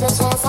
[0.00, 0.39] just